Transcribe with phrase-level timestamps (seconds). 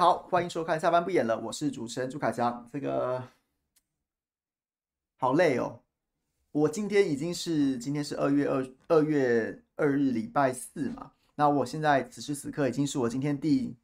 [0.00, 2.66] 好，欢迎收看下班不演了，我是主持人朱凯翔。
[2.72, 3.22] 这个
[5.18, 5.78] 好累哦，
[6.52, 13.76] 我今天已经是今天是二月二二月二日礼拜四嘛，那我现在此时此刻已经是我今天第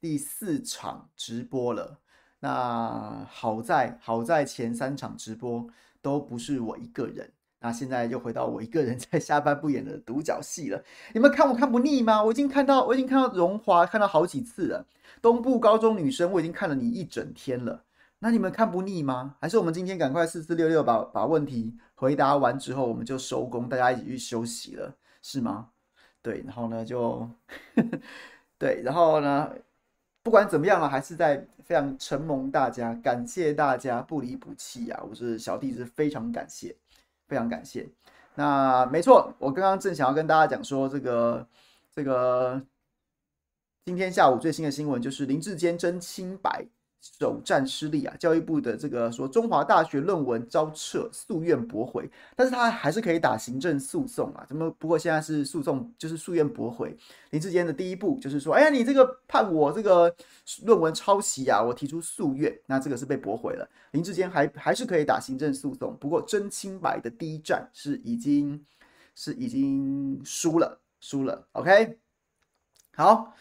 [0.00, 1.98] 第四场直播了。
[2.38, 5.68] 那好在好在前三场直播
[6.00, 7.32] 都不是我一个人。
[7.64, 10.84] 那现在又回到我一个人 在下班不演的独角戏了。
[11.14, 12.22] 你们看我看不腻吗？
[12.22, 14.86] 我已经看到，我已经看到荣华看到好几次了。
[15.22, 17.84] 东部高中女生我已经看了你一整天了。
[18.18, 19.36] 那你们看不腻吗？
[19.40, 25.70] 还是我们今天赶快四四六六把把问题回答完之后，我们就收工，大家一起去休息了，是吗？
[26.20, 27.26] 对，然后呢就
[28.58, 29.50] 对，然后呢
[30.22, 35.02] 不管怎么样了，还是在非常承蒙大家，感谢大家不离不弃啊！
[35.08, 36.76] 我是小弟是非常感谢。
[37.26, 37.88] 非常感谢。
[38.34, 41.46] 那没错，我刚刚正想要跟大家讲说，这个
[41.94, 42.60] 这个
[43.84, 46.66] 今天下午最新的新闻就是林志坚真清白。
[47.18, 48.16] 首战失利啊！
[48.18, 54.42] 教育部的这个说中华大学论文遭撤，诉愿驳回，但是他还是可以打行政诉讼啊。
[54.48, 54.70] 怎么？
[54.78, 56.96] 不过现在是诉讼，就是诉愿驳回。
[57.28, 60.16] 林志坚的第一步就是说，哎呀，你这个判我这个
[60.64, 63.68] 论文抄袭啊，我提出诉愿，那这个是被驳回了。
[63.90, 68.64] 林志坚还还是可以打行政诉讼，不过真清白的第一战是已经
[69.14, 71.46] 是已经输了，输了。
[71.52, 71.98] OK，
[72.96, 73.34] 好。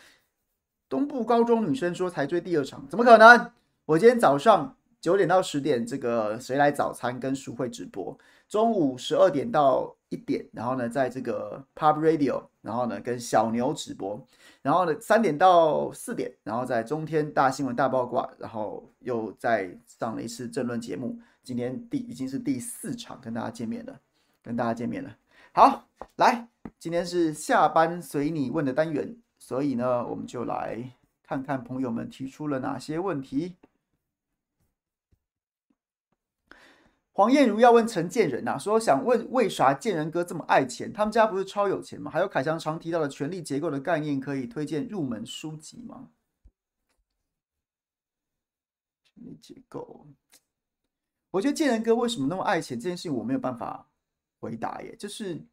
[0.93, 3.51] 东部高中女生说才追第二场，怎么可能？
[3.85, 8.15] 我今天早上九点到十点，这个谁来早餐跟淑慧直播；
[8.47, 14.23] 中午十二点到一点，然后呢，在这个 Pub Radio，然后呢跟小牛直播；
[14.61, 21.17] 然后呢三点到四点，然后在中天大新闻大爆卦，然后又再上了一次政论节目。
[21.41, 23.99] 今天第已经是第四场跟大家见面了，
[24.43, 25.17] 跟大家见面了。
[25.53, 25.87] 好，
[26.17, 29.15] 来，今天是下班随你问的单元。
[29.45, 33.57] 所以呢，我们就来看看朋友们提出了哪些问题。
[37.11, 40.93] 黄燕如要问陈建仁呐，说想问为啥建仁哥这么爱钱？
[40.93, 42.09] 他们家不是超有钱吗？
[42.09, 46.09] 还有凯翔常提到的权力结构的概念，可以推荐入门书籍吗？
[49.03, 50.07] 权力结构，
[51.31, 53.89] 我觉得建仁哥为什么那么爱钱这件事情，我没有办法
[54.39, 55.45] 回答耶，就是。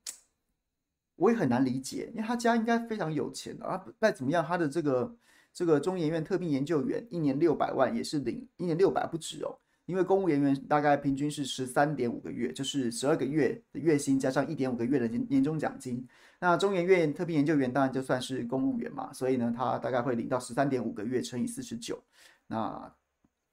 [1.20, 3.84] 我也很难理解，因为他家应该非常有钱的啊。
[3.98, 5.14] 再怎么样，他的这个
[5.52, 9.54] 这个中研院特聘研究员一年六百万也是领一年六百不止哦。
[9.84, 16.06] 因为公务员员大概平均是十三点五个月，就是十二个月的月薪加上一点五个月的年年终奖金。
[16.38, 22.02] 那中研院特聘研究员当然就算是公务员嘛，所以呢，他大概会领到十三点五个月乘以四十九，
[22.46, 22.90] 那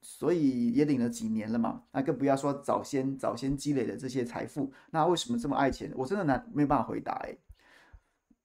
[0.00, 1.82] 所以也领了几年了嘛。
[1.92, 5.92] 那更不要说早先早先积累的这些财富，那为什么这么爱钱？
[5.96, 7.36] 我真的难没有办法回答哎。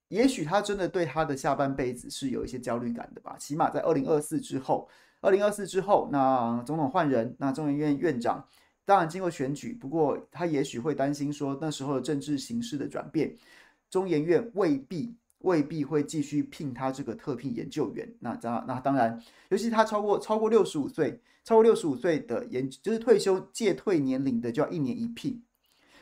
[0.10, 3.36] 也许他真的对他的下半辈子是有一些焦虑感的吧。
[3.40, 4.88] 起码在二零二四之后，
[5.22, 8.48] 二零二四之后，那总统换人，那中研院院长
[8.86, 13.36] 当然经过选举，不过他也许会担心说那时候的政治形势的转变，
[13.90, 18.08] 中研院未必未必会继续聘他这个特聘研究员。
[18.20, 25.42] 那当那当然，尤其他超过超过六十五岁，超过六十五岁的研就是退休届退年龄的就要一年一聘，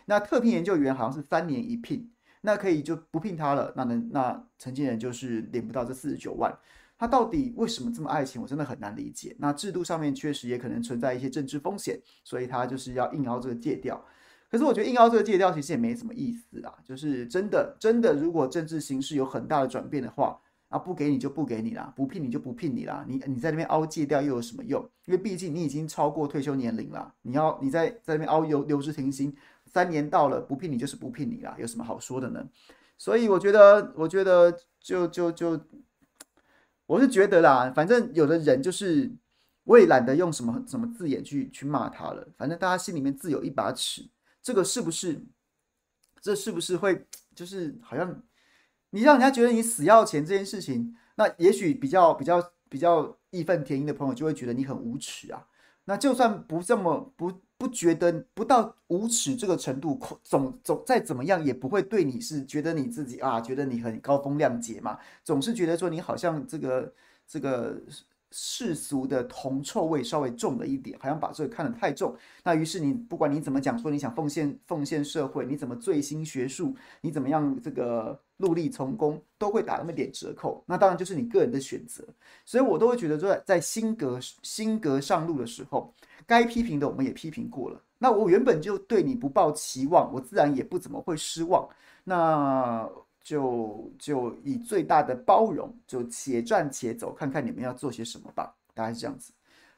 [0.06, 2.12] 那特聘研究员好像是三年一聘。
[2.42, 6.52] 那可以就不聘他了，那能那陈建人就是领不到这四十九万，
[6.98, 8.42] 他到底为什么这么爱钱？
[8.42, 9.36] 我真的很难理解。
[9.38, 14.04] 那制度上面确实也可能存在一些政治风险，所以他就是要硬凹这个借调。
[14.50, 20.38] 可是我觉得硬凹这个借调其实也没什么意思啊，就是真的真的，如果政治形势有很大的转变的话，
[20.70, 24.82] 啊不给你就不给你啦，不聘你就不聘你啦，你你在那边凹借调又有什么用？
[25.06, 29.32] 因为毕竟你已经超过退休年龄了，你要你在在那边凹留留职停薪。
[29.74, 32.46] 三年到了，不聘你就是不聘你啦，有什么好说的呢？
[32.98, 35.60] 所以我觉得，我觉得就就就，
[36.86, 39.12] 我是觉得啦，反正有的人就是，
[39.64, 42.28] 我也懒得用什么什么字眼去去骂他了。
[42.38, 44.08] 反正大家心里面自有一把尺，
[44.44, 45.26] 这个是不是？
[46.22, 48.22] 这是不是会就是好像
[48.92, 55.48] 你让人家觉得你死要钱这件事情，那也许比较比较比较义愤填膺的朋友就会觉得你很无耻啊。
[55.86, 57.32] 那就算不这么不。
[57.62, 66.92] 不觉得不到无耻这个程度，总总再怎么样也不会对你是觉得你自己啊，觉得你很高风亮节嘛，总是觉得说你好像这个
[67.28, 67.80] 这个
[68.32, 72.16] 世俗的铜臭味稍微重了一点，好像把这个看得太重。
[72.44, 80.64] 那于是你不管你怎么讲说你想奉献奉献社会，你怎么醉心学术，你怎么样这个戮力从公，都会打那么点折扣。
[80.66, 82.04] 那当然就是你个人的选择。
[82.44, 85.94] 所以我都会觉得说，在新格新格上路的时候。
[86.26, 91.68] 该批评的我们也批评过了，那我原本就对你不抱期望，我自然也不怎么会失望，
[92.04, 92.90] 那
[93.24, 98.56] 就就以最大的包容，就且战且走，看看你们要做些什么吧。
[98.74, 99.34] 大概是这样子。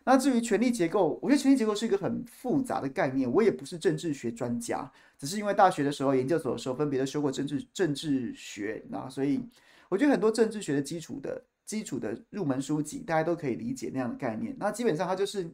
[0.06, 3.31] 那至于权力结构，我觉得权力结构是一个很复杂的概念。
[3.31, 9.42] 我也不是政治学专家，只是因为大学的时候、研究所的时候分别都修过政治政治学，那所以
[9.90, 14.56] 我觉得很多政治学的基础的基础的入门书籍，大家都可以理解那样的概念。
[14.60, 15.50] 那基本上它就是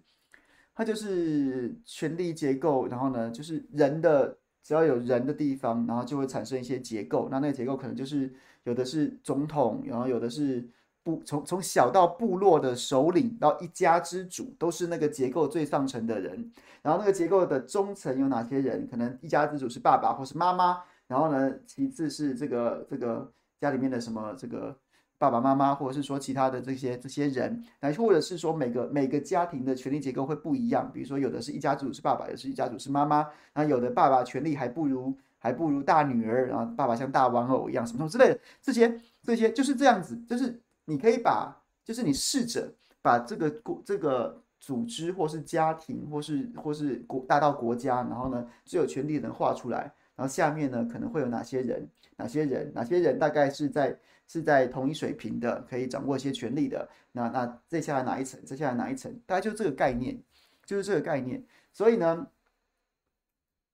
[0.80, 7.28] 它就是权力结构，然后呢，就是人的只要有人的地方，然后就会产生一些结构。
[7.30, 8.34] 那那个结构可能就是
[8.64, 10.66] 有的是总统，然后有的是。
[11.02, 16.52] 部从从小到部落的首领到一家之主，都是那个结构最上层的人。
[16.82, 18.86] 然后那个结构的中层有哪些人？
[18.86, 20.84] 可能一家之主是爸爸或是妈妈。
[21.08, 23.32] 然后呢，其次是这个这个
[23.62, 24.78] 家里面的什么这个
[25.20, 27.64] 爸爸妈妈，或者是说其他的这些这些人。
[27.80, 30.90] 那或者是说每个每个家庭的权力结构会不一样。
[30.92, 33.28] 比如说有的是一家主是爸爸，有的是一家主是妈妈。
[33.54, 38.40] 那有的爸爸权力还不如还不如大女儿，然后爸爸像大玩偶一样，什么什么之类的。
[38.60, 40.60] 这些这些就是这样子，就是。
[40.86, 41.56] 你可以把，
[41.86, 53.96] 就是你试着把这个国、这个组织，或是家庭，或是或是国大到国家，然后呢，最有权力的人画出来，然后下面呢可能会有哪些人，哪些人，哪些人大概是在
[54.30, 56.88] 是在同一水平的，可以掌握一些权力的。
[57.12, 58.40] 那那接下来哪一层？
[58.46, 59.12] 接下来哪一层？
[59.26, 60.18] 大概就这个概念，
[60.64, 61.44] 就是这个概念。
[61.74, 62.28] 所以呢，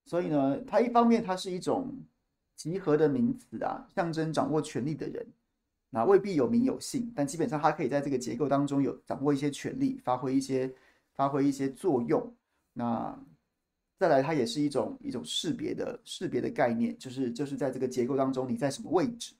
[0.06, 1.94] 所以呢，它一方面它是一种
[2.54, 5.26] 集合的名词啊，象征掌握权力的人。
[5.90, 10.72] 那未必有名有姓，但基本上他可以在这个结构当中有掌握一些权力，发挥一些
[11.14, 12.34] 发挥一些作用。
[12.72, 13.16] 那
[13.98, 19.34] 再来，它也是一种一种识别的识别的概念，就是就是在这个结构当中你在什么位置。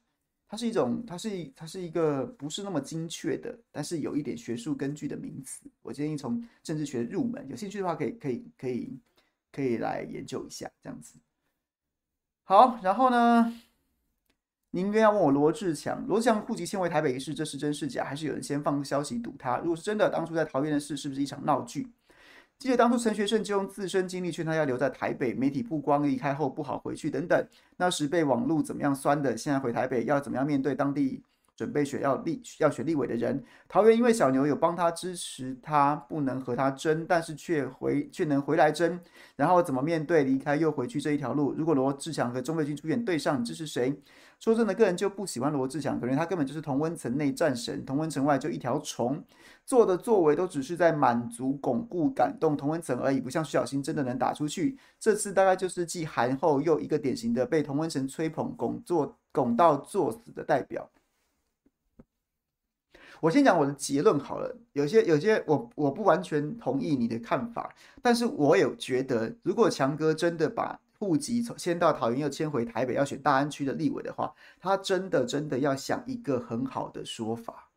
[0.48, 5.68] 它是一种，它是它是一个不是那么精确的，但是有一点学术根据的名词。
[5.82, 8.98] 我建议从政治学入门，有兴趣的话可以可以可以
[9.50, 11.18] 可以来研究一下这样子。
[12.44, 13.60] 好，然后呢？
[14.70, 18.04] 您应该要问我罗志强，罗志强户籍迁回台北一事，这是真是假？
[18.04, 19.56] 还是有人先放消息堵他？
[19.58, 21.88] 如果是真的，当初在桃园的事是不是一场闹剧？
[22.58, 29.36] 记得当初陈学圣就用自身经历劝他要留在台北，媒体曝光离开后不好回去等等，那时被网路怎么样酸的？
[29.36, 31.22] 现在回台北要怎么样面对当地？
[31.56, 39.00] 准备选要立要选立委的人，桃园因为小牛有帮他支持他，不能和他争，但是却回却能回来争，
[39.36, 41.54] 然后怎么面对离开又回去这一条路？
[41.56, 43.98] 如果罗志强和钟沛君出演对上，支持谁？
[44.38, 49.24] 说真的，个人就不喜欢罗志祥，可能他根本就是同温层内战神，同温层外就一条虫，
[49.64, 54.78] 做的作为都只是在满足、巩固、感动同温层而已，不像徐小新真的能打出去。
[55.00, 60.88] 这次大概就是继韩后又一个典型的被同温层吹捧、拱做拱到作死的代表。
[63.20, 77.70] 我先讲我的结论好了，有些有些我我不完全同意你的看法，但是我有觉得，如果强哥真的把户籍从迁到桃园又迁回台北，要选大安区的立委的话，他真的真的要想一个很好的说法，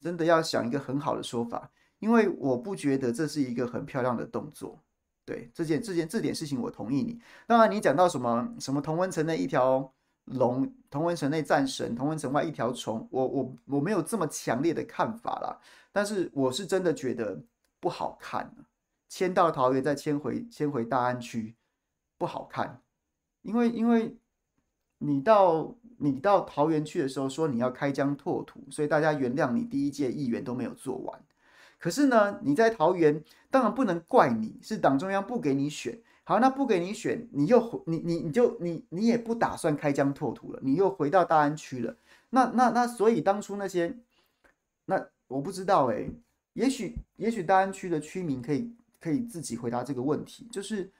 [0.00, 4.78] 真的要想一个很好的说法，因为我不觉得这是一个很漂亮的动作。
[5.24, 7.20] 对，这件这件这点事情，我同意你。
[7.46, 9.92] 当然，你讲到什么什么同文城内一条。
[10.30, 13.06] 龙同文城内战神，同文城外一条虫。
[13.12, 15.56] 我我我没有这么强烈的看法啦，
[15.92, 17.40] 但是我是真的觉得
[17.78, 18.52] 不好看。
[19.08, 21.54] 迁到桃园再迁回迁回大安区
[22.18, 22.80] 不好看，
[23.42, 24.16] 因为因为
[24.98, 31.20] 你到你到桃园去的时候说你要开疆拓土，所以大家原谅你第一届议员都没有做完。
[31.78, 36.00] 可是呢，你在桃园当然不能怪你，是党中央不给你选。
[36.24, 41.96] 好，那不给你选，你又回你你你就你你也不打算开疆拓土了，你又回到大安区了。
[42.30, 43.96] 那那那，所以当初那些，
[44.86, 46.10] 那我不知道诶，
[46.54, 50.90] 也许也许大安区的区民可以可以自己回答这个问题，就是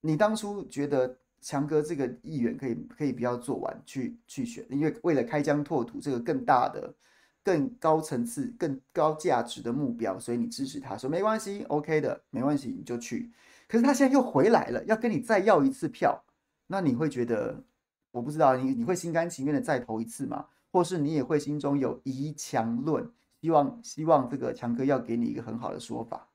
[0.00, 6.94] 你当初觉得强哥这个议员可以可以不要做完去去选，因为为了开疆拓土这个更大的、
[7.42, 13.30] 更高层次、更高价值的目标，所以你支持他说没关系，OK 的，没关系，你就去。
[13.68, 16.24] 可是他现在又回来了，要跟你再要一次票，
[16.66, 17.62] 那你会觉得，
[18.10, 20.46] 我不知道你你会心甘情愿的再投一次吗？
[20.72, 26.28] 或是你也会心中有疑强论，希望希望这个强哥要给你一个很好的说法？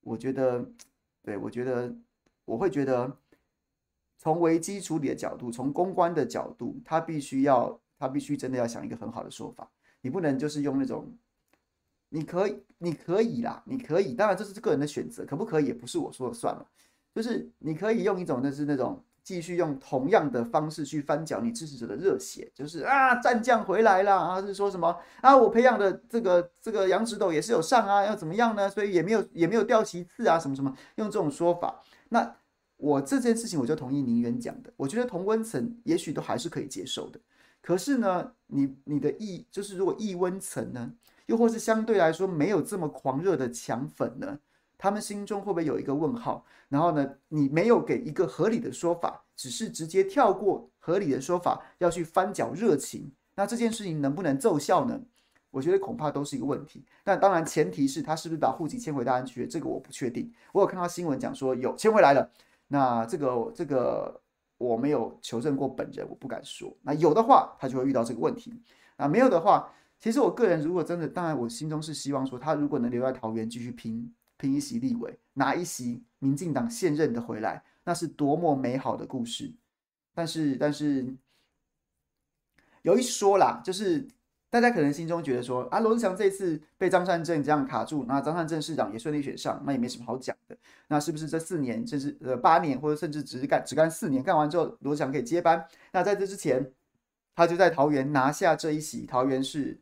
[0.00, 0.64] 我觉得，
[1.22, 1.94] 对，我觉得
[2.48, 3.16] 我会觉得，
[4.18, 11.06] 从危机处理的角度，从公关的角度，他必须要他必须真的要想一个很好的说法，你不能就是用那种。
[12.10, 14.14] 你可以，你可以啦，你可以。
[14.14, 16.66] 当然，这是个人的选择，可不可以也不是我说了算了。
[17.14, 25.36] 就是你可以用一种，就是那种继续用同样的方式去翻搅你支持者的热血，就是啊，战将回来了啊，是说什么啊？
[25.36, 28.70] 我培养的这个这个杨指斗也是有上啊，要怎么样呢？
[28.70, 31.82] 所以也没有也没有掉其次啊，什么什么，用这种说法。
[32.08, 32.36] 那
[32.76, 37.20] 我这件事情我就同意宁远讲的，我觉得同温层也许都还是可以接受的。
[37.60, 40.92] 可是呢，你你的异就是如果异温层呢？
[41.26, 44.38] 又或是相对来说没有这么狂热的强粉呢？
[44.78, 46.46] 他们心中会不会有一个问号？
[46.68, 55.02] 然后呢，你没有给一个合理的说法，只是直接跳过合理的说法，要去翻搅热情，那这件事情能不能奏效呢？
[55.50, 56.84] 我觉得恐怕都是一个问题。
[57.04, 60.32] 但当然，前提是他是不是把户籍迁回大安区，这个我不确定。
[60.52, 62.30] 我有看到新闻讲说有迁回来了，
[62.68, 64.20] 那这个这个
[64.58, 66.76] 我没有求证过本人，我不敢说。
[66.82, 68.52] 那有的话，他就会遇到这个问题；
[68.96, 74.12] 那没有的话，其实我个人如果真的，当然我心中是希望说，他如果能留在桃园继续拼。
[74.40, 79.52] 拼一席立委，拿一席民进党现任的回来，那是多么美好的故事。
[80.14, 81.12] 但是，但是
[82.82, 84.06] 有一说啦，就是
[84.50, 90.56] 大家可能心中觉得说啊，罗志祥这次被张善政这样卡住，那张善政市长也顺利选上，那也没什么好讲的。
[90.88, 95.64] 那是不是这四年，甚至呃八年，或者甚至只是干只干四年，干完之后罗志祥可以接班？
[95.92, 96.72] 那在这之前，
[97.34, 99.80] 他就在桃园拿下这一席桃园市。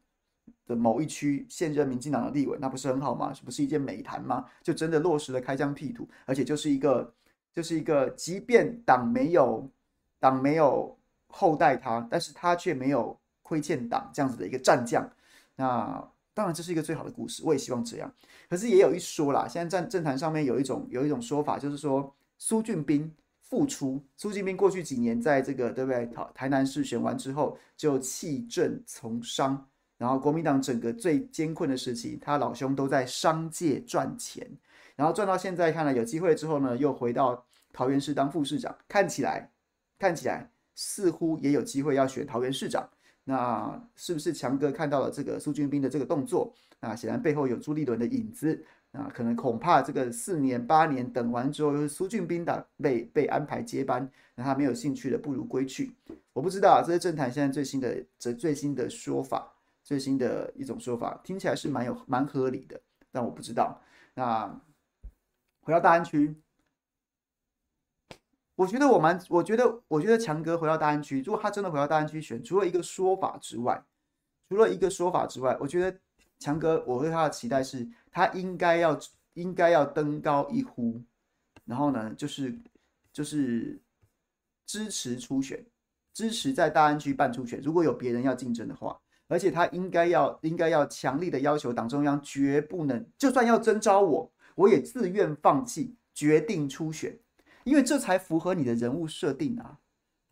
[0.68, 3.32] 的某一区现任民进党的立委，那不是很好吗？
[3.32, 4.44] 是不是一件美谈吗？
[4.64, 7.14] 就真的落实了开疆辟土，而且就是一个，
[7.52, 9.70] 就是一个，即便党没有
[10.18, 15.08] 党没有厚待他，但是他却没有亏欠党这样子的一个战将。
[15.54, 18.12] 那当然这是一个最好的故事，我也希望这样。
[18.50, 26.06] 可是也有一说啦，现在在政坛上面有一种有一种说法，就是说苏俊斌复出，苏俊斌过去几年在这个对不对？
[26.06, 29.64] 台台南市选完之后就弃政从商。
[29.98, 34.46] 然后国民党整个最艰困的时期，他老兄都在商界赚钱，
[34.94, 39.50] 然后赚到现在看来有机会之后呢，又回到桃园市当副市长，看起来
[39.98, 42.86] 看起来似乎也有机会要选桃园市长。
[43.28, 46.54] 那是不是强哥看到了这个苏俊斌的这个动作？
[46.80, 48.64] 那显然背后有朱立伦的影子。
[48.92, 55.92] 那可能恐怕这个四年八年等完之后，又是苏俊斌的被被安排接班，那他没有兴趣的不如归去。
[56.33, 59.52] 我不知道啊，这是政坛现在最新的这最新的说法。
[59.83, 62.80] 最新的一种说法听起来是蛮有蛮合理的，
[63.12, 63.80] 但我不知道。
[64.14, 64.61] 那
[65.62, 66.35] 回到大安区，
[68.56, 73.84] 我觉得我蛮，我觉得我觉得强哥回到大安区，如果他真的回到大安区选，除了一个说法之外，
[74.48, 75.98] 除了一个说法之外，我觉得
[76.38, 78.98] 强哥我对他的期待是，他应该要
[79.34, 81.00] 应该要登高一呼，
[81.64, 82.58] 然后呢，就是
[83.12, 83.80] 就是
[84.66, 85.64] 支持初选，
[86.12, 88.98] 支持在大安区办初选，如果有别人要竞争的话。
[89.28, 97.18] 而且他应该要应该要强力的要求党中央绝不能，就算要征召我，我也自愿放弃，决定初选，
[97.66, 99.78] 因为这才符合你的人物设定啊。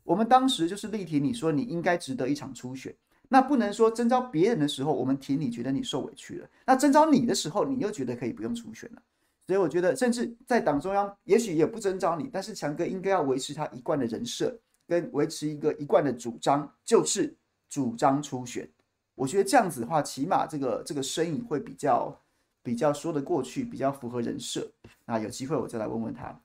[0.05, 2.95] 我们当时就是力挺你说你应该值得一场初选，
[3.29, 9.03] 那不能说征召别人的时候我们挺你，觉得你受委屈了，那征召你的时候你又觉得可以不用初选了。
[9.47, 17.37] 所以我觉得，甚至在党中央也许也不征召你，但是强哥应该要维持他一贯的人设，跟维持一个一贯的主张，就是
[17.69, 18.67] 主张初选。
[19.15, 22.19] 我觉得这样子的话，起码这个这个身影会比较
[22.63, 24.71] 比较说得过去，比较符合人设。
[25.05, 26.41] 那有机会我再来问问他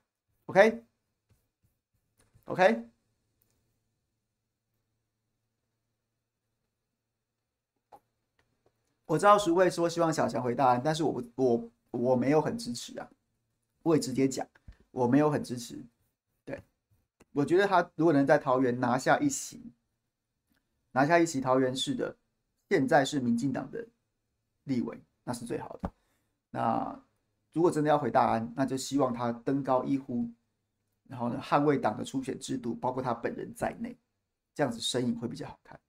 [2.46, 2.90] ，OK？OK？、
[9.06, 13.08] 我知道淑慧说希望小强回大安，但是我不我我没有很支持啊，
[13.84, 14.48] 我也直接讲，
[14.92, 15.80] 我没有很支持。
[16.44, 16.64] 对，
[17.32, 19.72] 我觉得他如果能在桃园拿下一席，
[20.92, 22.18] 拿下一席桃园市的。
[22.72, 23.84] 现在是民进党的
[24.66, 25.92] 立委，那是最好的。
[26.52, 27.04] 那
[27.52, 30.30] 如果真的要回大安，那就希望他登高一呼，
[31.10, 33.98] 然后呢，捍卫党的初选制度，包括他本人在内，
[34.54, 35.80] 这样子身影会比较好看。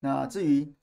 [0.00, 0.74] 那至于，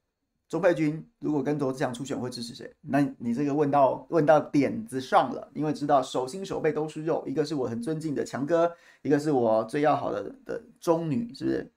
[0.48, 2.72] 钟佩君如果跟罗智强初选会支持谁？
[2.82, 11.72] 那你这个问到问到点子上了，因为知道手心手背都是肉，一个是我很尊敬的强哥，一个是我最要好的的中女，是不是？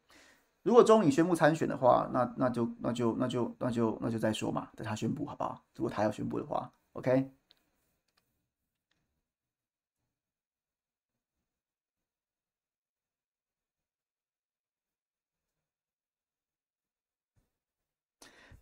[0.65, 5.63] 如果中女宣布参选的话，那那就那就那就那就那就再说嘛，等他宣布好不好？
[5.77, 7.31] 如果他要宣布的话，OK。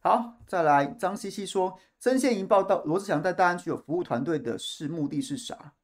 [0.01, 5.75] 好，再来张西西说，曾宪营报道罗志祥在大安区有服务团队的是目的是啥？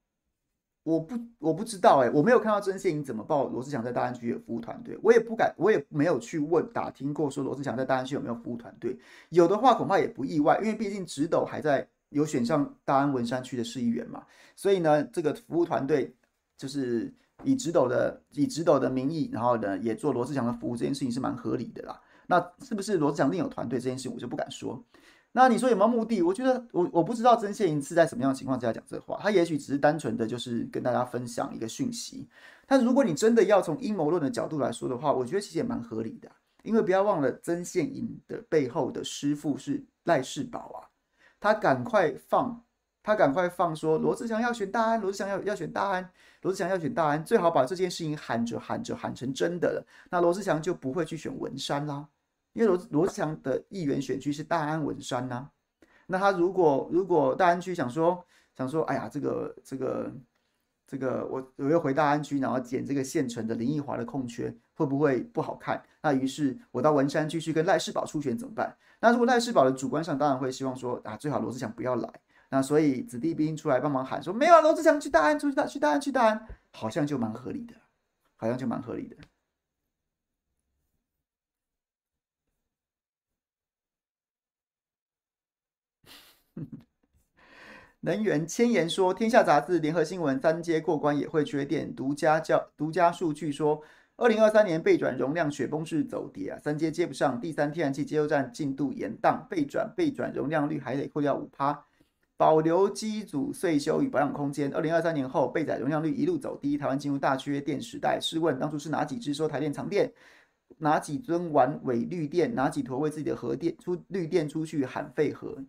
[0.88, 14.24] 我不我不知道哎、我没有看到曾宪营怎么报罗志祥在大安区有服务团队，我也不敢，我也没有去问打听过说罗志祥在大安区有没有服务团队，有的话恐怕也不意外，因为毕竟直斗还在有选上大安文山区的市议员嘛，
[14.56, 16.10] 所以呢，这个服务团队
[16.56, 17.12] 就是
[17.44, 22.00] 以直斗的以直斗的名义，然后呢也做罗志祥的服务，这件事情是蛮合理的啦。
[22.26, 24.82] 那是不是罗志祥另有团队这件事，我就不敢说。
[25.32, 26.22] 那你说有没有目的？
[26.22, 32.28] 我觉得我我不知道曾宪银是在什么样的情况下讲这话，他也许只是单纯的就是跟大家分享一个讯息。
[32.66, 36.30] 但如果你真的要从阴谋论的角度来说的话，我觉得其实也蛮合理的，
[36.62, 40.88] 因为不要忘了曾宪银的背后的师傅是赖世宝啊，
[41.38, 42.62] 他赶快放。
[43.00, 46.10] 他赶快放说罗志祥要选大安，罗志祥要要选大安，
[46.42, 52.06] 罗志祥要选大安，最好把这件事情喊着喊着喊成真的了，那罗志祥就不会去选文山啦，
[52.58, 55.48] 因为罗罗志祥的议员选区是大安文山呐、
[56.08, 58.24] 那他如果如果大安区想说
[58.56, 60.12] 想说，哎呀，这个这个
[60.84, 65.80] 这个我我又回大安区，然后捡这个现成的林奕华的空缺，会不会不好看？
[66.02, 68.76] 那于是我到文山区去跟赖世宝出选怎么办？
[68.98, 72.12] 那如果赖世宝的主观上当然会希望说啊，最好罗志祥不要来。
[72.50, 77.74] 那所以子弟兵出来帮忙喊说没有，罗志祥去大安，出去大去大安去大安，好像就蛮合理的，
[78.34, 79.16] 好像就蛮合理的。
[88.08, 93.82] 能源千言说，天下杂志、联合新闻三阶过关也会缺电，独家叫独家数据说，
[94.16, 101.84] 二零二三年备转容量雪崩式走跌啊，三阶接不上，第三天然气接收站进度延宕，备转备转容量率还得扣掉五趴。
[102.38, 104.72] 保留机组岁修与保养空间。
[104.72, 108.18] 二零二三年后备载容量率一路走低，台湾进入大缺电时代。
[108.18, 110.10] 试问当初是哪几支说台电长电，
[110.78, 115.62] 哪几尊玩伪绿电，哪几坨为自己的核电出绿电出去喊废核？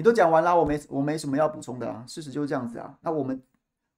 [0.00, 2.02] 你都讲完了，我没我没什么要补充的啊。
[2.08, 2.98] 事实就是这样子啊。
[3.02, 3.38] 那我们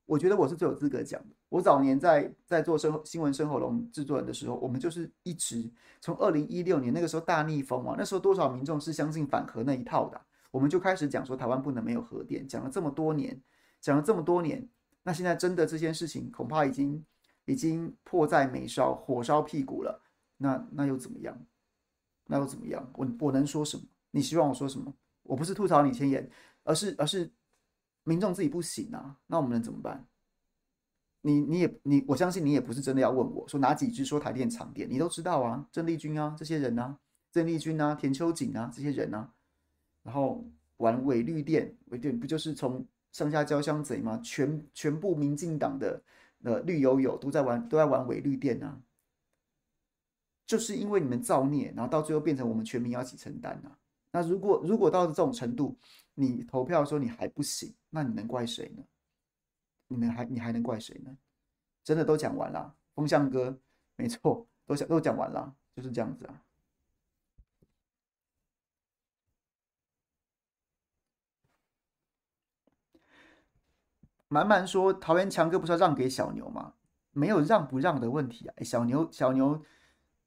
[0.05, 1.29] 我觉得我是最有资格讲的。
[1.49, 10.21] 我早年在在做生新闻生活龙制作人的时候，我们就是一直从二零一六年那个时候大逆风啊，那时候多少民众是相信反核那一套的。
[10.51, 13.41] 我们就开始讲说台湾不能没有核电，讲了这么多年，
[13.81, 14.69] 讲了这么多年，
[15.05, 17.05] 那现在真的这件事情恐怕已经
[17.45, 20.03] 已经迫在眉梢，火烧屁股了。
[20.37, 21.39] 那那又怎么样？
[22.27, 22.91] 那又怎么样？
[22.95, 23.85] 我我能说什么？
[24.11, 24.93] 你希望我说什么？
[25.23, 26.29] 我不是吐槽你千言，
[26.65, 27.31] 而是而是
[28.05, 29.19] 民众自己不行啊。
[29.27, 30.07] 那我们能怎么办？
[31.23, 36.99] 你你也你，我相信你也不是真的要问我说哪几支说台电长电，你都知道啊，郑丽君啊这些人啊，
[37.31, 39.33] 郑丽君啊，田秋瑾啊这些人啊。
[40.03, 40.45] 然后
[40.79, 44.21] 玩伪绿电，伪电不就是从上下交相贼吗？
[44.25, 46.03] 全全部民进党的
[46.43, 48.81] 呃绿油油都在玩，都在玩伪绿电啊！
[50.45, 53.79] 就是因为你们造孽，然后到最后变成我们全民要一起承担啊！
[54.13, 55.77] 那如果如果到了这种程度，
[56.15, 58.85] 你投票的时候你还不行，那你能怪谁呢？
[59.89, 61.17] 你能还你还能怪谁呢？
[61.83, 63.59] 真的都讲完了，风向哥，
[63.97, 66.43] 没错，都讲都讲完了，就是这样子啊。
[74.29, 76.75] 满满说：“桃园强哥不是要让给小牛吗？
[77.11, 78.55] 没有让不让的问题啊！
[78.63, 79.63] 小牛，小牛，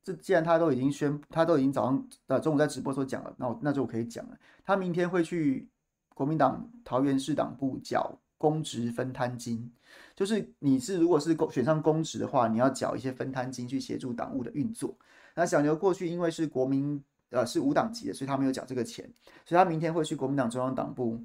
[0.05, 4.37] 这既然他都已经宣，他都已经早上呃中午在直播时候讲了，那我那就可以讲了。
[4.63, 5.67] 他明天会去
[6.13, 9.71] 国民党桃园市党部缴公职分摊金，
[10.15, 14.95] 就是你是如果是选上公职的话，你要缴一些分摊金去协助党务的运作。
[15.33, 19.11] 那小牛过去因为是国民呃是无党籍的，所以他没有缴这个钱，
[19.43, 21.19] 所以他明天会去国民党中央党部。”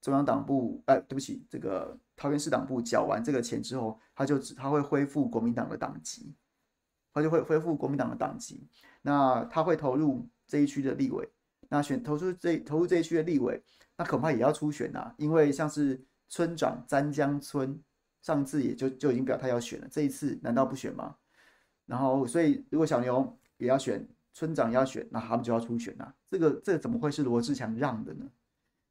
[0.00, 6.32] 中央党部，哎，对不起，这个桃园市党部缴完这个钱之后，他就他会恢复国民党的党籍，
[7.18, 8.66] 他就会恢复国民党的党籍。
[9.02, 11.28] 那他会投入这一区的立委，
[11.68, 13.62] 那选投出这投入这一区的立委，
[13.96, 17.80] 那恐怕也要初选呐，因为像是村长詹江村
[18.22, 21.16] 上次也就就已经表态要选了，这一次难道不选吗？
[21.86, 26.12] 然后，所以如果小牛也要选，村长也要选，那他们就要初选呐。
[26.26, 28.26] 这个这个怎么会是罗志强让的呢？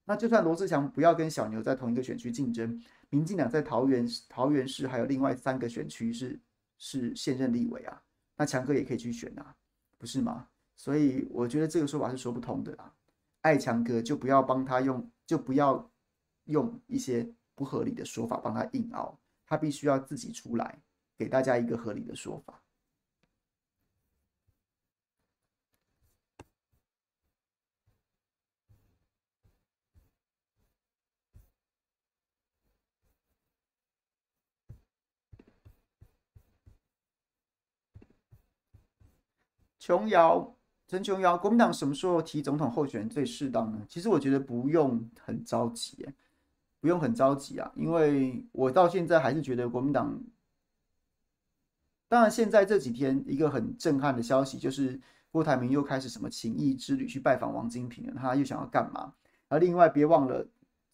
[0.06, 6.40] 那就算罗志强不要跟小牛在同一个选区竞争，民进党在桃园桃园市还有另外三个选区是
[6.78, 8.02] 是现任立委啊，
[8.38, 9.56] 那强哥也可以去选啊，
[9.98, 10.48] 不是吗？
[10.76, 12.94] 所以我觉得这个说法是说不通的啊。
[13.42, 15.92] 爱强哥就不要帮他用，就不要
[16.46, 20.80] 用一些不合理的说法帮他硬熬，他必须要自己出来
[21.18, 22.62] 给大家一个合理的说法。
[39.88, 40.54] 琼瑶，
[40.86, 43.86] 陈琼瑶，国民党什么时候提总统候选人最适当呢？
[43.88, 46.06] 其实我觉得不用很着急，
[46.82, 50.22] 不用很着急啊，因为我到现在还是觉得国民党。
[52.10, 55.00] 当然，现在这几天一个很震撼的消息就是
[55.32, 59.14] 郭台铭又开始什么情谊之旅去拜访王金平了，他又想要干嘛？
[59.48, 60.46] 而另外别忘了，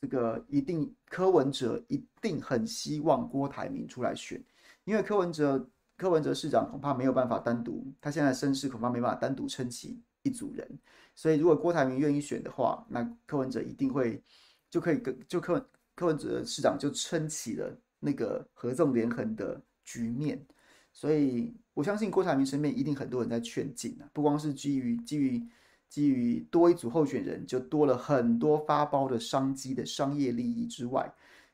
[0.01, 4.39] 这个一定柯文哲一定很希望郭台铭出来选，
[4.83, 5.67] 因为柯文哲。
[6.03, 10.69] 柯文哲市长恐怕没有办法单独，他现在的声势恐怕没办法单独撑起一组人。
[11.15, 14.21] 所以如果郭台铭愿意选的话，那柯文哲一定会
[14.69, 20.45] 就可以跟就柯柯文哲市长就撑起了那个合纵连横的局面。
[20.91, 25.41] 所以我相信郭台铭身边一定很多人在劝进啊，不光是基于基于
[25.87, 31.09] 基于多一组候选人，就多了很多发包的商机的商业利益之外，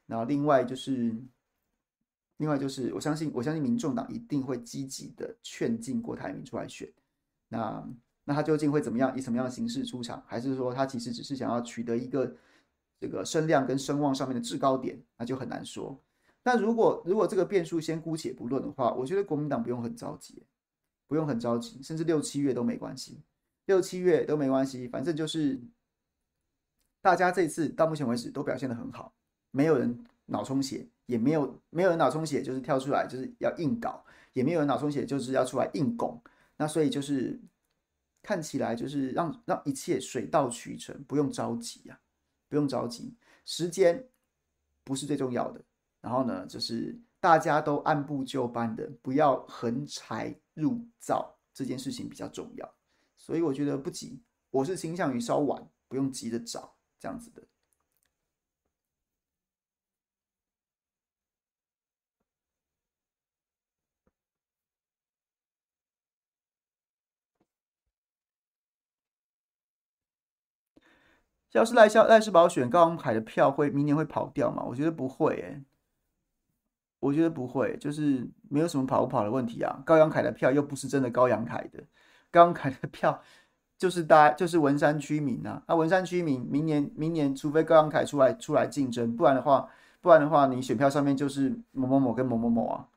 [0.08, 1.16] 然后另外就是。
[2.40, 6.90] 另外就是，我相信，我相信民众党一定会积极的劝进郭台铭出来选。
[7.50, 7.86] 那
[8.24, 9.16] 那他究竟会怎么样？
[9.18, 10.24] 以什么样的形式出场？
[10.26, 12.34] 还是说他其实只是想要取得一个
[12.98, 14.98] 这个声量跟声望上面的制高点？
[15.18, 16.02] 那就很难说。
[16.44, 20.42] 那如果如果这个变数先姑且不论的话，我觉得国民党不用很着急，
[21.08, 23.20] 不用很着急，甚至六七月都没关系，
[23.66, 25.60] 六七月都没关系，反正就是
[27.02, 29.14] 大家这次到目前为止都表现得很好，
[29.52, 30.88] 没有人脑充血。
[31.10, 36.22] 也没有没有人脑充血，就是跳出来就是要硬搞；也没有人脑充血，就是要出来硬拱。
[36.56, 37.42] 那所以就是
[38.22, 43.18] 看起来就是让让一切水到渠成，不用着急呀、啊，不用着急。
[43.44, 44.08] 时间
[44.84, 45.60] 不是最重要的。
[46.00, 52.76] 然后呢，就是大家都按部就班的，不要横财入灶，这件事情比较重要。
[53.18, 57.42] 所以我觉得不急，我是倾向于稍晚，不用急着找这样子的。
[71.54, 74.64] 要是赖萧赖世宝选高阳凯的票会明年会跑掉吗？
[74.64, 75.64] 我觉得不会，诶，
[77.00, 79.82] 我觉得不会，就是没有什么跑不跑的问题啊。
[79.86, 81.84] 高阳凯的票又不是真的高阳凯的，
[82.30, 83.20] 高阳凯的票
[83.78, 85.64] 就是大就是文山区民啊。
[85.68, 89.68] 那文山区民明年明年，除非高阳凯出来出来竞争，不然的话，
[90.02, 92.88] 不然的话，你选票上面就是某某某跟某某某啊。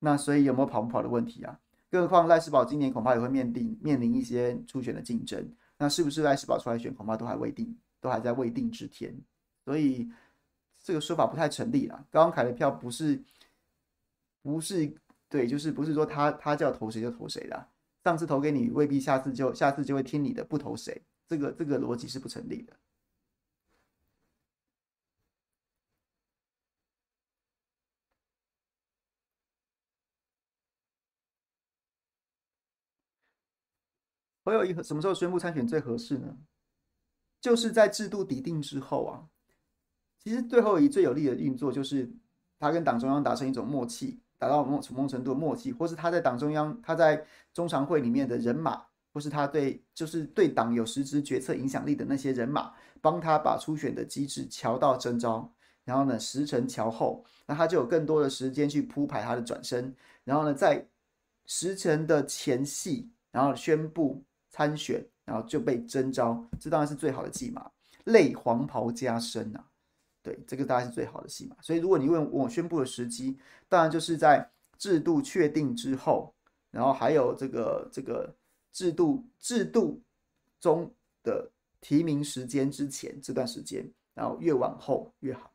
[0.00, 1.58] 那所以有没有跑不跑的问题啊？
[1.90, 5.48] 更何况赖世宝今年恐怕也会面临面临一些初选的竞争。
[5.78, 7.76] 那是不是赖世宝出来选，恐怕都还未定。
[8.04, 9.18] 都还在未定之天，
[9.64, 10.06] 所以
[10.82, 12.04] 这个说法不太成立啦。
[12.10, 13.24] 高虹凯的票不是
[14.42, 14.94] 不是
[15.30, 17.68] 对，就是不是说他他叫投谁就投谁的。
[18.04, 22.76] 上次投给你，未必下次就下次就会听你的，不投谁，这个这个逻辑是不成立的。
[34.44, 36.36] 侯友一什么时候宣布参选最合适呢？
[37.44, 39.28] 就是在制度底定之后啊，
[40.18, 42.10] 其实最后一最有利的运作就是
[42.58, 55.52] 他跟党中央达成一种默契，达到某种程度的默契，或是他在党中央他在中常会里面的人马，或是他对就是对党有实质决策影响力的那些人马，帮他把初选的机制乔到征召，
[55.84, 60.88] 然后呢时程乔后，那他就有更多的时间去铺排他的转身，然后呢在
[61.44, 65.06] 时辰的前戏，然后宣布参选。
[65.24, 67.70] 然后就被征召，这当然是最好的戏码，
[68.04, 69.64] 类黄袍加身啊，
[70.22, 71.56] 对，这个当然是最好的戏码。
[71.62, 76.34] 所以如果你问我宣布的时机，当然就是在制度确定之后，
[76.70, 78.34] 然后还有这个这个
[78.72, 80.02] 制度制度
[80.60, 85.50] 中的提名时间之前这段时间，然后越往后越好。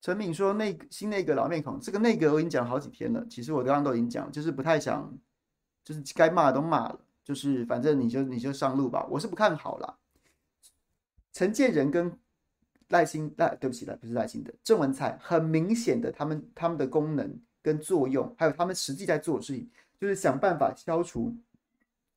[0.00, 3.22] 陈敏说：“那新内阁老面孔，这个内阁我已经讲好几天了。
[3.28, 5.12] 其实我刚刚都已经讲，就是不太想，
[5.84, 9.06] 就是该骂的都骂了，就是反正你就你就上路吧。
[9.10, 9.98] 我是不看好啦。
[11.32, 12.18] 陈建仁跟
[12.88, 21.36] 赖清赖，对不起，赖不是赖清德，郑文灿，很明显的，他们他们的功能跟作用，还有他们实际在做的事情，就是想办法消除、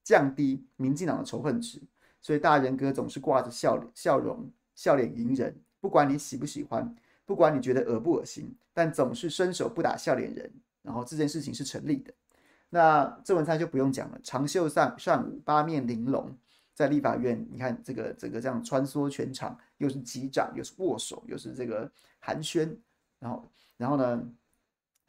[0.06, 1.82] 降低民进党的仇恨值。
[2.22, 12.14] 所以大人哥总是挂着笑脸、笑容、笑脸迎人，不管你喜不喜欢。”不管你觉得恶不恶心，但总是伸手不打笑脸人，然后这件事情是成立的。
[12.70, 16.36] 那郑文灿就不用讲了，长袖善善舞，八面玲珑，
[16.74, 22.76] 在立法院，你看这个这个这样穿梭全场，又是击掌，又是握手，又是这个寒暄，
[23.20, 24.22] 然后然后呢，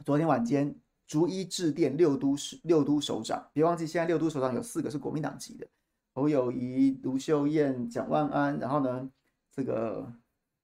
[0.04, 0.72] 昨天晚间
[1.06, 5.66] 逐一致电六都市六都首长，别忘记现在六都首长有四个是国民党籍的，
[6.12, 9.10] 侯友谊、卢秀燕、蒋万安，然后呢
[9.50, 10.12] 这个。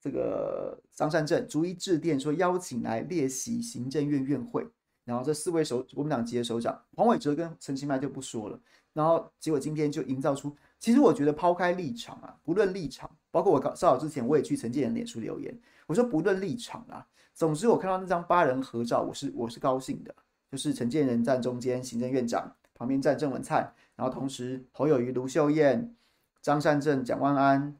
[0.00, 4.66] 这个张善政逐一致电说邀请来列席行政院院会，
[5.04, 8.58] 然后这四位首国民党籍的首长黄伟哲跟陈其迈就不说了，
[8.94, 15.54] 然后结果今天就营造出，其实我觉得抛开立场啊，不论立场，包括我稍早之前我也去陈建仁脸书留言，
[15.86, 20.14] 我说不论立场啊，总之我看到那张八人合照，我是我是高兴的，
[20.50, 25.94] 就是陈建仁站中间，行政院长旁边站郑文灿，然后同时侯友谊、卢秀燕、
[26.40, 27.76] 张善政、蒋万安、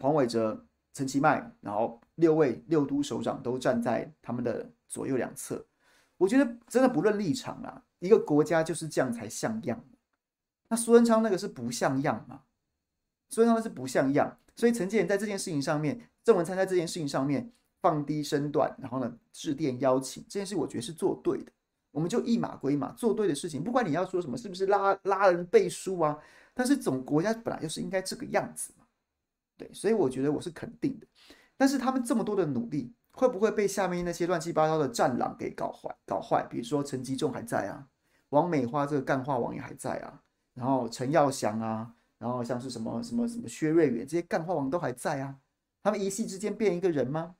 [0.00, 5.64] 黄伟哲、陈其迈，然后六位六都首长都站在他们的左右两侧。
[6.16, 9.84] 我觉得真的不论立场啊，一个国家就是这样才像样。
[10.68, 12.42] 那苏贞昌那个是不像样嘛？
[13.30, 17.50] 苏贞昌那是不像样，所以陈建仁在这件事情上面，郑文灿在这件事情上面
[17.80, 21.52] 放低身段，然后呢致电邀请，这件事我觉得是做对的。
[21.92, 26.16] 我们就一码归码，做对的事情，不管你要说什么，是不是拉拉人背书啊？
[26.54, 28.72] 但是总国家本来就是应该这个样子，
[29.60, 31.06] 对，所以我觉得我是肯定的。
[31.58, 35.94] 但是他们这么多的努力，会不会被下面那些乱七八糟的战狼给搞坏？
[36.06, 36.46] 搞坏？
[36.48, 37.86] 比如说陈吉仲还在啊，
[38.30, 40.22] 王美花这个干话王也还在啊，
[40.54, 45.36] 然后陈耀祥啊，然后像是什么什么什么薛瑞元这些干话王都还在啊，
[45.82, 47.34] 他们一夕之间变一个人吗？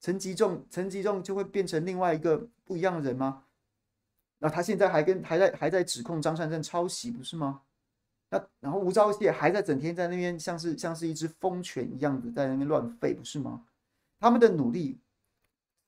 [0.00, 3.42] 陈吉仲陈吉仲就会变成另外一个不一样的人吗？
[4.38, 7.60] 那他现在还跟还在还在指控张善政抄袭，不是吗？
[8.28, 13.64] 那然后吴钊燮还在整天在那边像是像是一只疯犬一样的在那边乱吠，不是吗？
[14.18, 14.98] 他们的努力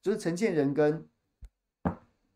[0.00, 1.06] 就是陈建仁跟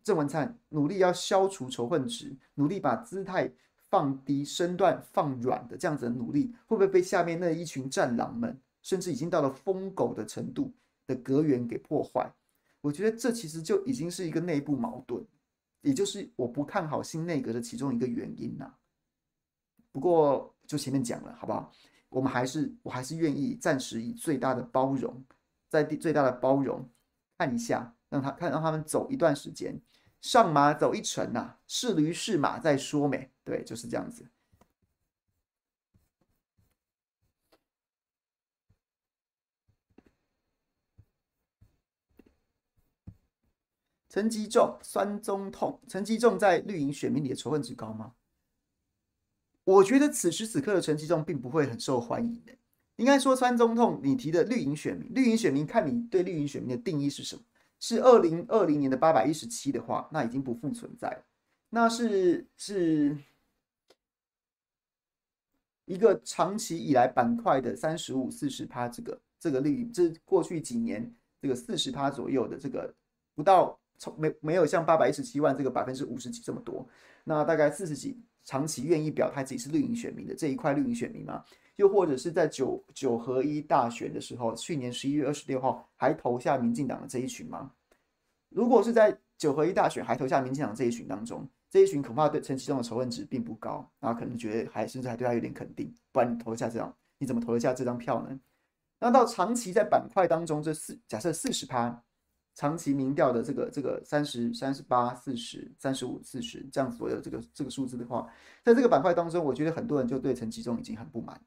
[0.03, 3.53] 郑文灿努力要消除仇恨值，努力把姿态
[3.89, 10.73] 放低、身段放软的这样子的努力，会不会被下面那一群战狼们，甚至已经到了疯狗的程度
[11.07, 12.29] 的阁员给破坏？
[12.81, 15.25] 我觉得这其实就已经是一个内部矛盾。
[15.83, 18.73] 也就是我不看好新内阁的其中一个原因呐。
[19.93, 21.71] 不过就前面讲了，好不好？
[22.09, 25.25] 我们还是我还是愿意暂时以最大的包容，
[25.69, 26.87] 在最大的包容
[27.39, 29.81] 看一下，让他看让他们走一段时间，
[30.21, 33.31] 上马走一程呐，是驴是马再说没？
[33.45, 34.29] 对，就是这样子。
[44.11, 48.15] 陈吉仲酸中痛，陈吉仲在绿营选民里的仇恨值高吗？
[49.65, 52.53] 我觉得此时此刻的陈其中并不会很受欢迎的。
[52.97, 57.43] 应该说川中痛，你提的绿营选民，绿营选民看你对绿营选民的定义是什么？
[57.81, 61.25] 是二零二零年的八百一十七的话，那已经不复存在了。
[61.71, 63.17] 那是是
[65.87, 72.95] 一个长期以来板块的三十五、四十趴，这个这个绿营，这过去几年这个四十趴左右的这个
[73.35, 74.15] 不到从。
[74.21, 76.87] 没没有像八百一十七万这个百分之五十几这么多，
[77.25, 81.45] 那大概四十几长期愿意表态自己是绿营选民的这一块绿营选民吗？
[81.77, 87.73] 又或者是在九九合一大选的时候，去年十一月二十六号还投下民进党的这一群吗？
[88.51, 98.39] 如果是在九合一大选还投下民进党这一群当中，这一群恐怕对陈其中的仇恨值并不高，然后可能觉得还甚至还对他有点肯定，不然你投下这张，你怎么投得下这张票呢？
[99.01, 102.05] 那到长期在板块当中这四假设四十趴。
[102.55, 108.29] 长期民调的这个这个三十三十八四十三十五四十这样左右这个这个数字的话，
[108.63, 111.41] 在这个板块当中，我觉得很多人就对陈吉仲已经很不满，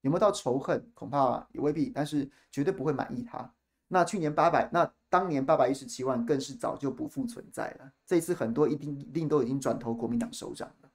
[0.00, 0.84] 有没有到仇恨？
[0.92, 3.52] 恐怕也未必，但是绝对不会满意他。
[3.86, 7.92] 那去年八百，那当年八百一十七万更是早就不复存在了。
[8.06, 10.90] 这一次很多一定一定都已经转投国民党首长了。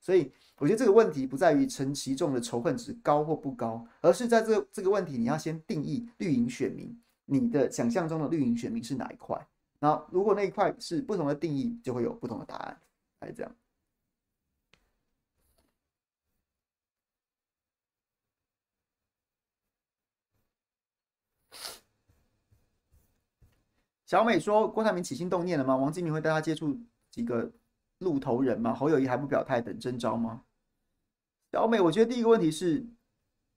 [0.00, 6.98] 所以我觉得这个问题不在于陈吉仲的仇恨值高或不高，而是在这这个问题你要先定义绿营选民。
[7.26, 9.36] 你的想象中的绿营选民是哪一块？
[9.78, 12.80] 然后如果那一块是不同的定义，就会有不同的答案，
[13.20, 13.54] 还是这样。
[24.06, 25.76] 小美说：“郭台铭起心动念了吗？
[25.76, 26.78] 王金平会带他接触
[27.10, 27.50] 几个
[27.98, 28.74] 路头人吗？
[28.74, 30.42] 侯友宜还不表态，等征召吗？”
[31.52, 32.86] 小美，我觉得第一个问题是。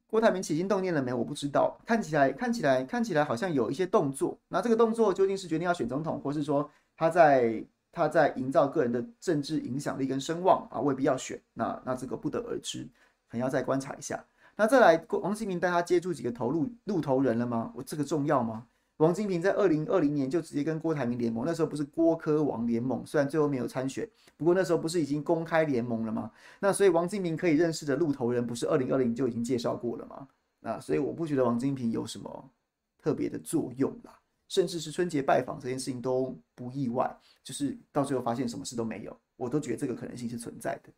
[0.09, 1.13] 郭台铭起心动念了没？
[1.13, 1.77] 我不知道。
[1.85, 4.37] 看起来，看起来，看起来好像有一些动作。
[4.47, 10.79] 那这个动作究竟是决定要选总统，或是说他在他在营造个人的政治影响力跟声望啊？
[10.79, 11.39] 未必要选。
[11.53, 12.83] 那那这个不得而知，
[13.29, 14.23] 可能要再观察一下。
[14.55, 17.71] 那再来，王新民带他接触几个投路路头人了吗？
[17.75, 18.65] 我这个重要吗？
[18.97, 26.31] 王金平在二零二零年就直接跟郭台铭联盟，那时候不是郭科王联盟，虽然最后没有参选，不过那时候不是已经公开联盟了吗？
[26.60, 30.27] 那所以王金平可以认识的路头人，不是二零二零就已经介绍过了吗？
[30.60, 32.51] 那所以我不觉得王金平有什么
[32.97, 40.91] 特别的作用啦，甚至是春节拜访这件事情都不意外，就是到最后发现什么事都没有，我都觉得这个可能性是存在的。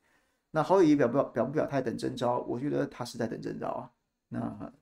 [0.51, 3.91] 那侯友宜表不表表不表态等征召，我觉得他是在等征召啊。
[4.29, 4.73] 那。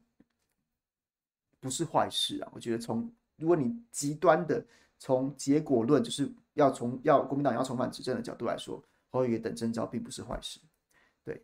[1.67, 4.65] 不是坏事啊，我觉得从如果你极端的
[4.97, 10.61] 从结果论，就是要从要国民党要重返执政的角度来说，侯友宜等征召并不是坏事。
[11.25, 11.43] 对，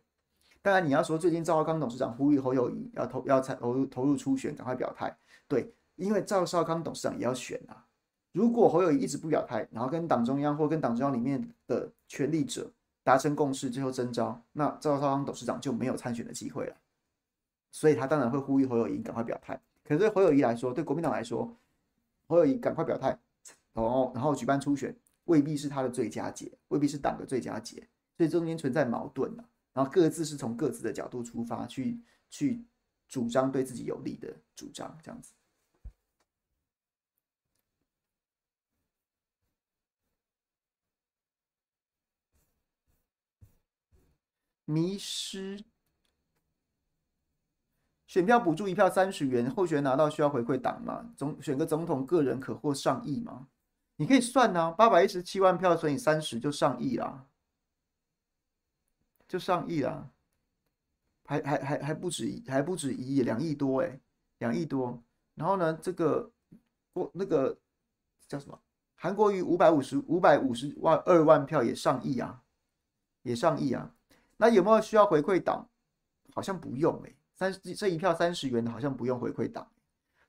[0.62, 5.14] 当然你要说最近赵少康董事长呼吁侯友宜要投要参投投入初选，赶快表态。
[5.46, 7.84] 对，因为赵少康董事长也要选啊。
[8.32, 16.76] 如果侯友宜一直不表态，然后跟党中央或跟党中央里面的权力者达成共识，最后征召，那赵少康董事长就没有参选的机会了。
[17.70, 19.60] 所以他当然会呼吁侯友宜赶快表态。
[19.84, 21.54] 可是对侯友谊来说，对国民党来说，
[22.26, 23.08] 侯友谊赶快表态，
[23.72, 27.86] 然后然后举办初选，未必是他的最佳解，未必是党的最佳解。
[28.16, 32.64] 所以中间存在矛盾啊，然后各自是从各自的角度出发去去
[33.08, 35.34] 主张对自己有利的主张，这样子。
[44.66, 45.62] 迷失，
[48.14, 51.04] 选票补助一票三十元，候选拿到需要回馈党吗？
[51.16, 53.48] 总选个总统，个人可获上亿吗？
[53.96, 57.26] 你可以算啊，八百一十七万票乘以三十就上亿啦，
[59.26, 60.08] 就上亿啦，
[61.24, 63.98] 还还还还不止还不止一亿，两亿多哎，
[64.38, 65.02] 两亿多。
[65.34, 66.30] 然后呢，这个
[66.92, 67.58] 我那个
[68.28, 68.56] 叫什么？
[68.94, 72.40] 韩国瑜五百五十五百五十万二万票也上亿啊，
[73.22, 73.90] 也上亿啊。
[74.36, 75.68] 那有没有需要回馈党？
[76.32, 79.66] 好像不用哎、三这一票三十元的好像不用回馈党，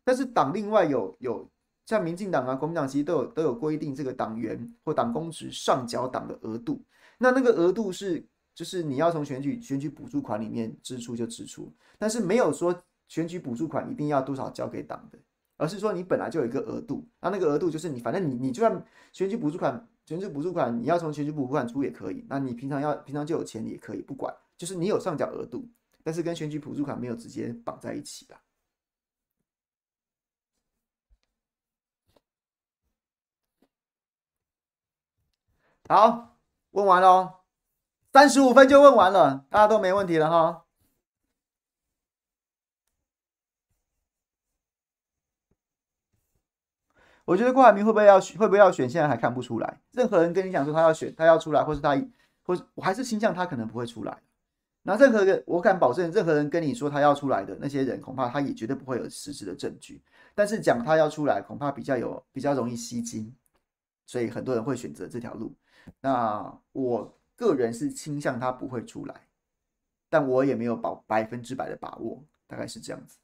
[0.03, 1.49] 但是党另外有有
[1.85, 6.83] 像民进党啊、国民党其实都有都有规定，这个党员或党公职上缴党的额度。
[7.17, 15.19] 那那个额度是就是你要从选举选举补助款里面支出就支出，但是没有说选举补助款一定要多少交给党的，
[15.57, 19.87] 而是说你本来就有一个额度，那那个额度就是你反正你你就算选举补助款。
[20.07, 22.23] 选举补助款，你要从选举补助款出也可以。
[22.29, 25.67] 那你平常要平常就有钱也可以，不管，就是你有上缴额度，
[26.05, 28.39] 但是跟选举补助款没有直接绑在一起的。
[35.89, 36.37] 好，
[36.71, 37.39] 问完喽，
[38.13, 40.65] 三十五分就问完了，大家都没问题了哈。
[47.25, 49.81] 我觉得郭台铭会不会要选会不会要选，现在还看不出来。
[49.91, 51.99] 任何人跟你讲说他要选，他要出来，或是他，
[52.43, 54.21] 或是我还是倾向他可能不会出来。
[54.87, 59.99] 那任何人，我敢保证，任何人跟你说他要出来的那些人，恐怕他也绝对不会有实质的证据。
[60.35, 63.33] 但是讲他要出来，恐怕比较有比较容易吸金，
[64.05, 65.51] 所以很多人会选择这条路。
[65.99, 69.15] 那我个人是倾向他不会出来，
[70.07, 73.17] 但我也没有保百分之百的把握，大概是这样子。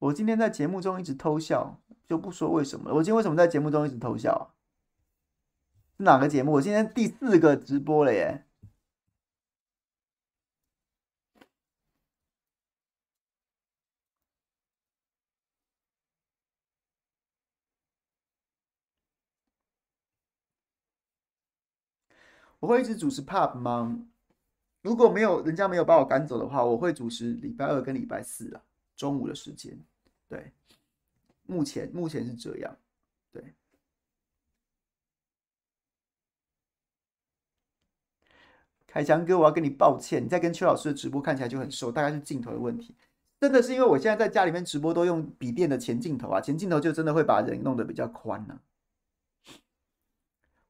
[0.00, 2.94] 我今天在节目中一直偷笑，就不说为什么了。
[2.96, 4.44] 我今天为什么在节目中一直偷笑啊？
[5.98, 6.52] 是哪个节目？
[6.52, 8.46] 我今天第四个直播了耶！
[22.60, 24.06] 我会一直主持 Pub 吗？
[24.82, 28.62] 如果没有人家没有把我赶走的话，我会主持礼拜二跟礼拜四啊，
[28.96, 29.78] 中午的时间。
[30.30, 30.52] 对，
[31.42, 32.76] 目前目前是这样。
[33.32, 33.52] 对，
[38.86, 42.94] 凯强哥，我要跟你抱歉，你在跟邱老师的直播看起来就很瘦，大概是镜头的问题。
[43.40, 49.50] 真的是因为我现在在家里面直播都用笔电的前镜头啊，前镜头就真的会把人弄得比较宽呢、啊。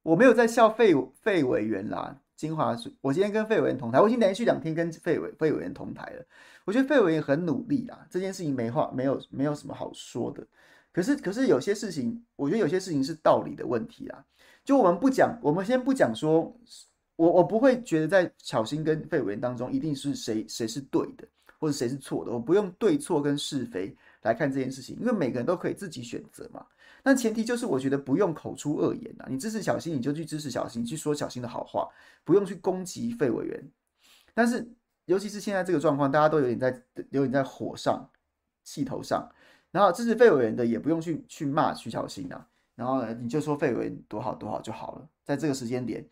[0.02, 2.18] 我没有在笑费费委员啦。
[2.40, 6.24] 金华水，我今天跟费委员同台，我已经连续两天跟费委费委员同台了。
[6.64, 10.42] 我觉得费委员很努力啦，这件事情没话，没有没有什么好说的。
[10.90, 14.24] 可是可是有些事情，我觉得有些事情是道理的问题啦。
[14.64, 16.50] 就我们不讲，我们先不讲说，
[17.16, 22.32] 我我不会觉得在巧芯跟费委员当中一定是谁谁是对的，或者谁是错的。
[22.32, 26.64] 我不用对错跟是非来看这件事情，因为每个人都可以自己选择嘛。
[27.02, 29.26] 但前提就是，我觉得不用口出恶言呐。
[29.28, 31.88] 你支持小新，你就去支持小新，去说小新的好话，
[32.24, 33.70] 不用去攻击费委员。
[34.34, 34.70] 但是，
[35.06, 38.08] 尤其是现在这个状况，大家都有点在有点在火上、
[38.62, 39.30] 气头上。
[39.70, 42.46] 然后支持费委员的也不用去去骂徐小新啊。
[42.74, 45.08] 然后呢，你就说费委员多好多好就好了。
[45.24, 46.04] 在这个时间点，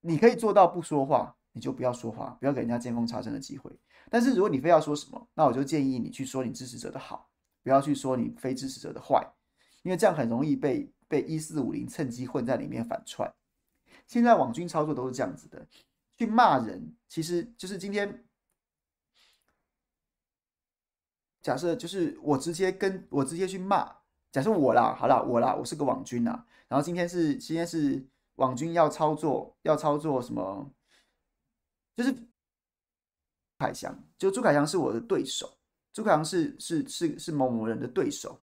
[0.00, 3.70] 你可以做到不说话，你就不要说话，不要给人家见缝插针的机会。
[4.10, 7.28] 但是如果你非要说什么，那我就建议你去说你支持者的好，
[7.62, 9.26] 不要去说你非支持者的坏。
[9.88, 13.34] 因为这样很容易被被一四五零趁机混在里面反串。
[14.06, 15.66] 现在网军操作都是这样子的，
[16.12, 18.22] 去骂人，其实就是今天
[21.40, 23.90] 假设就是我直接跟我直接去骂，
[24.30, 30.70] 假设我啦，好啦，我啦，我是个网军呐，然后今天是今天是网军要操作要操作什么？
[31.96, 32.14] 就是
[33.58, 35.56] 凯翔，就朱凯翔是我的对手，
[35.94, 38.38] 朱凯翔是是是是某某人的对手。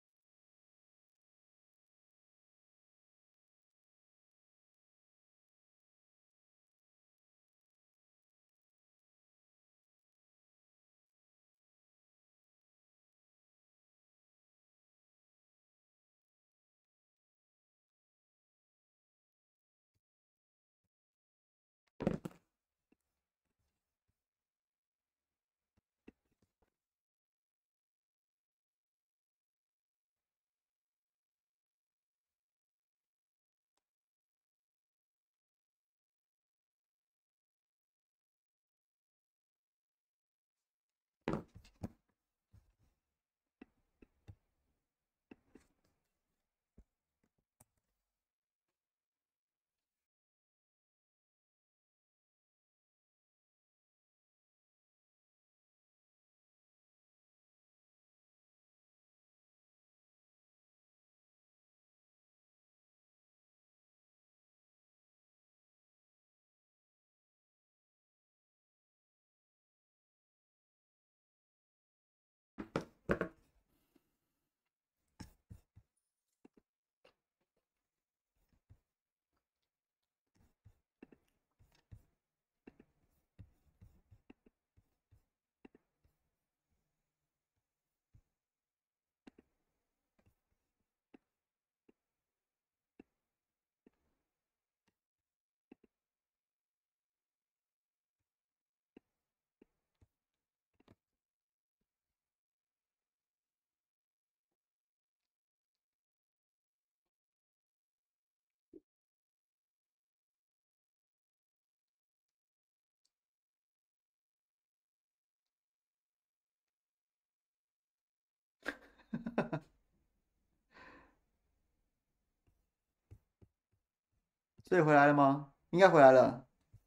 [124.68, 125.48] 所以回来了吗？
[125.70, 126.44] 应该回来了，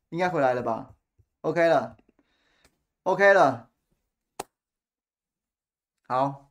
[0.10, 0.96] 应该回来了吧
[1.42, 1.98] ？OK 了
[3.04, 3.70] ，OK 了。
[6.08, 6.50] 好，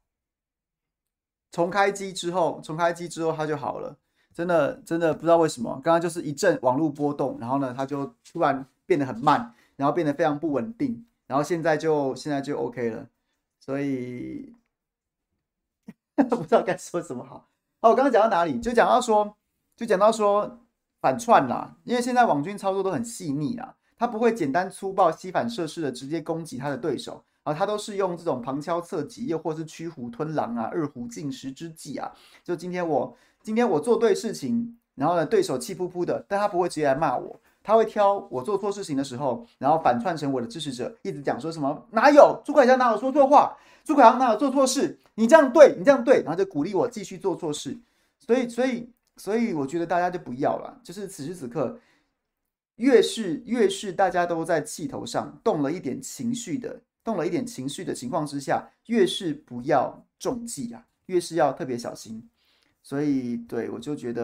[1.51, 3.97] 重开机之后，重开机之后它就好了。
[4.33, 13.09] 真的，真的不知道为什么，刚刚就是一阵网络波动，然后呢，它就突然变得很慢，然后变得非常不稳定，然后现在就现在就 OK 了。
[13.59, 14.55] 所以。
[16.29, 17.49] 不知道该说什么好。
[17.81, 18.59] 哦，我刚刚讲到哪里？
[18.61, 19.37] 就讲到说，
[19.76, 20.61] 就讲到说
[21.01, 21.76] 反串啦。
[21.84, 32.11] 因为现在网军操作都很细腻啊，他不会简单粗暴、膝反射式的直接攻击他的对手啊，他都是用这种旁敲侧击，又或是驱虎吞狼啊、二虎进食之计啊。
[32.44, 43.57] 就今天我今天我做对事情，然后呢，对手气噗噗的，但他不会直接来骂我，他会挑我做错事情的时候，然后反串成我的支持者，一直讲说什么哪有朱凯翔哪有说错话。
[43.84, 44.99] 朱凯航哪有做错事？
[45.14, 47.78] 你这样对，你这样对，然后就鼓励我继续做错事。
[48.18, 48.86] 所以，所以，
[49.18, 50.80] 所以，我觉得大家就不要了。
[50.82, 51.78] 就是此时此刻，
[52.76, 62.30] 越是越是大家都在气头上，动了一点情绪的，动了一点情绪的情况之下，越是不要中计啊，越是要特别小心。
[62.82, 64.16] 所以，对，我就觉得。